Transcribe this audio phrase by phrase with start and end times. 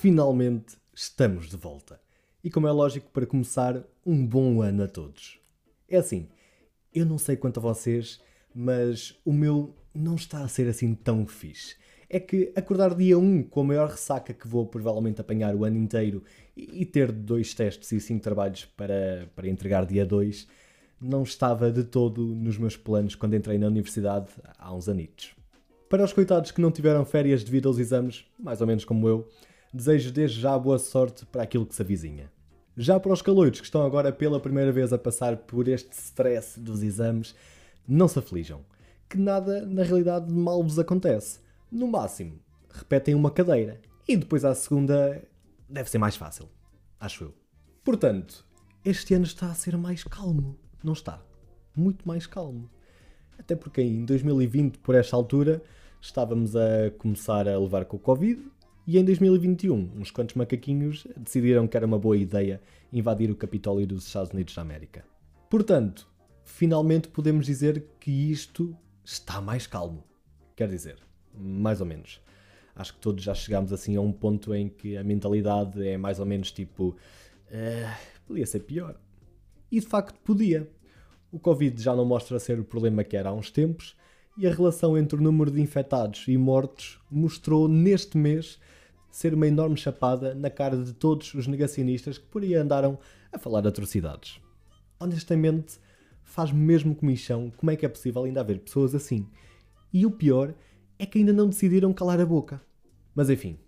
[0.00, 2.00] finalmente estamos de volta.
[2.42, 5.38] E como é lógico, para começar, um bom ano a todos.
[5.88, 6.28] É assim,
[6.92, 8.20] eu não sei quanto a vocês,
[8.52, 11.76] mas o meu não está a ser assim tão fixe.
[12.10, 15.78] É que acordar dia 1 com a maior ressaca que vou provavelmente apanhar o ano
[15.78, 16.24] inteiro
[16.56, 20.48] e ter dois testes e cinco trabalhos para, para entregar dia 2
[21.00, 25.36] não estava de todo nos meus planos quando entrei na universidade há uns anitos.
[25.88, 29.28] Para os coitados que não tiveram férias devido aos exames, mais ou menos como eu,
[29.72, 32.28] desejo desde já boa sorte para aquilo que se avizinha.
[32.76, 36.58] Já para os caloiros que estão agora pela primeira vez a passar por este stress
[36.58, 37.36] dos exames,
[37.86, 38.64] não se aflijam,
[39.08, 41.38] que nada na realidade mal vos acontece.
[41.70, 45.22] No máximo, repetem uma cadeira e depois à segunda
[45.68, 46.48] deve ser mais fácil,
[46.98, 47.34] acho eu.
[47.84, 48.44] Portanto,
[48.84, 51.22] este ano está a ser mais calmo, não está?
[51.76, 52.68] Muito mais calmo.
[53.38, 55.62] Até porque em 2020, por esta altura,
[56.00, 58.42] estávamos a começar a levar com o Covid
[58.86, 62.62] e em 2021, uns quantos macaquinhos decidiram que era uma boa ideia
[62.92, 65.04] invadir o Capitólio dos Estados Unidos da América.
[65.50, 66.08] Portanto,
[66.44, 70.04] finalmente podemos dizer que isto está mais calmo.
[70.54, 70.98] Quer dizer,
[71.34, 72.20] mais ou menos.
[72.76, 76.20] Acho que todos já chegámos assim a um ponto em que a mentalidade é mais
[76.20, 76.96] ou menos tipo.
[77.48, 78.96] Uh, podia ser pior.
[79.70, 80.70] E de facto podia.
[81.36, 83.94] O Covid já não mostra ser o problema que era há uns tempos
[84.38, 88.58] e a relação entre o número de infectados e mortos mostrou neste mês
[89.10, 92.98] ser uma enorme chapada na cara de todos os negacionistas que por aí andaram
[93.30, 94.40] a falar atrocidades.
[94.98, 95.78] Honestamente,
[96.24, 99.28] faz mesmo comichão como é que é possível ainda haver pessoas assim.
[99.92, 100.54] E o pior
[100.98, 102.62] é que ainda não decidiram calar a boca.
[103.14, 103.58] Mas enfim,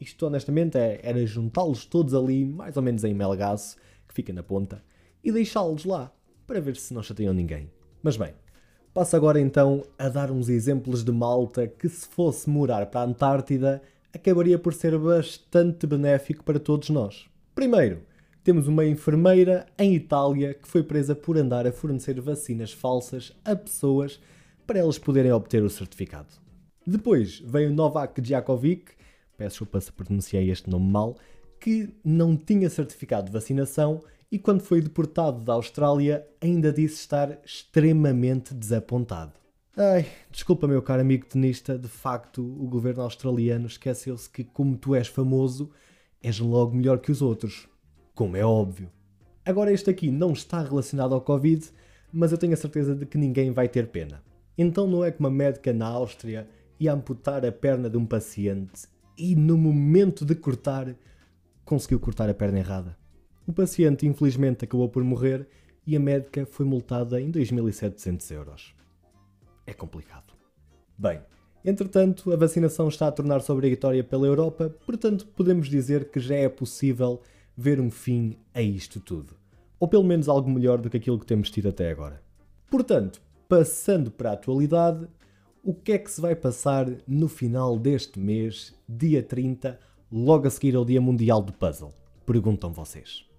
[0.00, 3.76] isto honestamente é, era juntá-los todos ali, mais ou menos em Melgaço,
[4.08, 4.82] que fica na ponta,
[5.22, 6.12] e deixá-los lá,
[6.46, 7.70] para ver se não chateiam ninguém.
[8.02, 8.34] Mas bem,
[8.92, 13.04] passo agora então a dar uns exemplos de malta que se fosse morar para a
[13.04, 13.82] Antártida
[14.14, 17.26] acabaria por ser bastante benéfico para todos nós.
[17.54, 18.02] Primeiro,
[18.44, 23.54] temos uma enfermeira em Itália que foi presa por andar a fornecer vacinas falsas a
[23.54, 24.20] pessoas
[24.66, 26.28] para elas poderem obter o certificado.
[26.86, 28.92] Depois veio Novak Djokovic,
[29.36, 31.16] peço desculpa se pronunciei este nome mal,
[31.60, 34.02] que não tinha certificado de vacinação
[34.32, 39.34] e quando foi deportado da Austrália ainda disse estar extremamente desapontado.
[39.76, 44.94] Ai, desculpa, meu caro amigo tenista, de facto o governo australiano esqueceu-se que, como tu
[44.94, 45.70] és famoso,
[46.22, 47.68] és logo melhor que os outros.
[48.14, 48.90] Como é óbvio.
[49.44, 51.68] Agora, este aqui não está relacionado ao Covid,
[52.10, 54.22] mas eu tenho a certeza de que ninguém vai ter pena.
[54.56, 56.48] Então, não é que uma médica na Áustria
[56.80, 58.88] ia amputar a perna de um paciente
[59.18, 60.94] e, no momento de cortar,
[61.66, 63.01] conseguiu cortar a perna errada.
[63.46, 65.46] O paciente, infelizmente, acabou por morrer
[65.86, 68.82] e a médica foi multada em 2.700 euros
[69.66, 70.34] é complicado.
[70.96, 71.20] Bem,
[71.64, 76.48] entretanto, a vacinação está a tornar-se obrigatória pela Europa, portanto, podemos dizer que já é
[76.48, 77.20] possível
[77.56, 79.34] ver um fim a isto tudo.
[79.78, 82.22] Ou pelo menos algo melhor do que aquilo que temos tido até agora.
[82.70, 85.08] Portanto, passando para a atualidade,
[85.62, 89.78] o que é que se vai passar no final deste mês, dia 30,
[90.10, 91.92] logo a seguir ao Dia Mundial do Puzzle?
[92.24, 93.31] Perguntam vocês.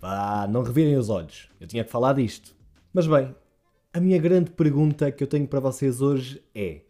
[0.00, 2.56] Vá, não revirem os olhos, eu tinha que falar disto.
[2.92, 3.34] Mas bem,
[3.92, 6.80] a minha grande pergunta que eu tenho para vocês hoje é: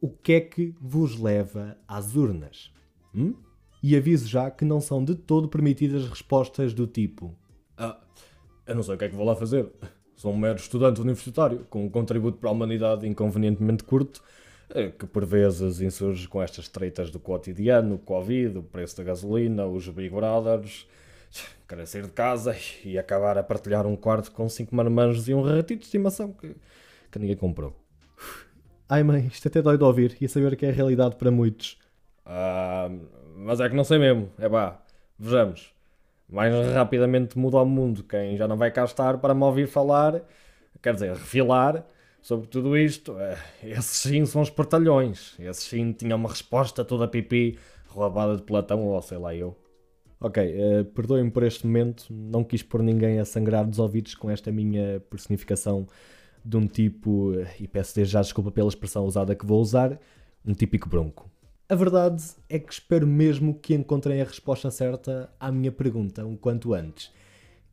[0.00, 2.72] o que é que vos leva às urnas?
[3.14, 3.34] Hum?
[3.82, 7.32] E aviso já que não são de todo permitidas respostas do tipo:
[7.76, 8.00] Ah,
[8.66, 9.70] eu não sei o que é que vou lá fazer.
[10.16, 14.22] Sou um mero estudante universitário, com um contributo para a humanidade inconvenientemente curto,
[14.70, 19.04] eh, que por vezes insurge com estas treitas do cotidiano, o Covid, o preço da
[19.04, 20.86] gasolina, os Big Brothers,
[21.68, 25.42] querer sair de casa e acabar a partilhar um quarto com cinco marmanjos e um
[25.42, 26.54] ratito de estimação que,
[27.10, 27.74] que ninguém comprou.
[28.88, 31.30] Ai mãe, isto até dói de ouvir e a saber que é a realidade para
[31.30, 31.78] muitos.
[32.26, 32.90] Ah,
[33.36, 34.30] mas é que não sei mesmo.
[34.38, 34.82] É pá,
[35.18, 35.72] vejamos.
[36.28, 40.22] Mais rapidamente muda o mundo quem já não vai cá estar para me ouvir falar,
[40.82, 41.84] quer dizer, refilar
[42.22, 43.18] sobre tudo isto.
[43.18, 45.34] Eh, esses sim são os portalhões.
[45.38, 47.58] Esses sim tinham uma resposta toda pipi,
[47.88, 49.56] roubada de Platão ou sei lá eu.
[50.24, 54.30] Ok, uh, perdoem-me por este momento, não quis pôr ninguém a sangrar dos ouvidos com
[54.30, 55.84] esta minha personificação
[56.44, 59.98] de um tipo, e peço desde já desculpa pela expressão usada que vou usar,
[60.46, 61.28] um típico bronco.
[61.68, 66.36] A verdade é que espero mesmo que encontrem a resposta certa à minha pergunta um
[66.36, 67.10] quanto antes.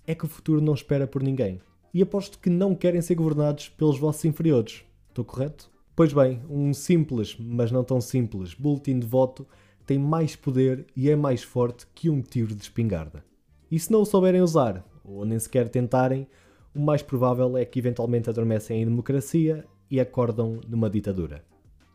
[0.07, 1.61] É que o futuro não espera por ninguém.
[1.93, 4.83] E aposto que não querem ser governados pelos vossos inferiores.
[5.09, 5.69] Estou correto?
[5.95, 9.45] Pois bem, um simples, mas não tão simples, boletim de voto
[9.89, 13.25] tem mais poder e é mais forte que um tiro de espingarda.
[13.71, 16.27] E se não o souberem usar, ou nem sequer tentarem,
[16.75, 21.43] o mais provável é que eventualmente adormecem em democracia e acordam numa ditadura.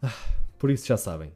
[0.03, 0.13] Ah,
[0.59, 1.31] por isso já sabem,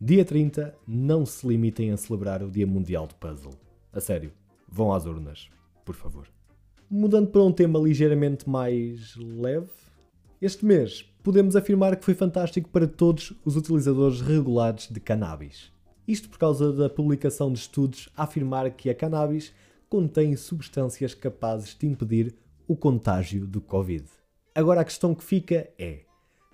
[0.00, 3.54] Dia 30, não se limitem a celebrar o Dia Mundial do Puzzle.
[3.92, 4.32] A sério,
[4.68, 5.48] vão às urnas,
[5.84, 6.26] por favor.
[6.90, 9.70] Mudando para um tema ligeiramente mais leve,
[10.40, 15.71] este mês podemos afirmar que foi fantástico para todos os utilizadores regulares de cannabis.
[16.06, 19.52] Isto por causa da publicação de estudos a afirmar que a cannabis
[19.88, 22.34] contém substâncias capazes de impedir
[22.66, 24.04] o contágio do Covid.
[24.54, 26.00] Agora a questão que fica é: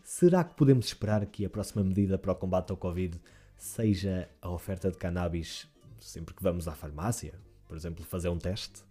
[0.04, 3.18] será que podemos esperar que a próxima medida para o combate ao Covid
[3.56, 5.66] seja a oferta de cannabis
[5.98, 7.34] sempre que vamos à farmácia?
[7.66, 8.82] Por exemplo, fazer um teste?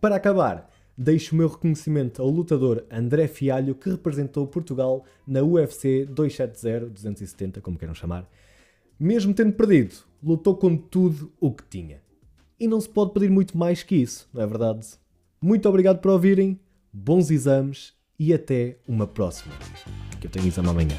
[0.00, 6.04] Para acabar, deixo o meu reconhecimento ao lutador André Fialho que representou Portugal na UFC
[6.04, 8.28] 270, 270, como queiram chamar.
[9.04, 12.00] Mesmo tendo perdido, lutou com tudo o que tinha.
[12.58, 14.86] E não se pode pedir muito mais que isso, não é verdade?
[15.42, 16.58] Muito obrigado por ouvirem,
[16.90, 19.52] bons exames e até uma próxima.
[20.18, 20.96] Que eu tenho exame amanhã.